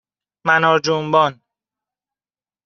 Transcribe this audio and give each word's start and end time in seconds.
منار 0.45 0.79
جنبان 0.79 1.41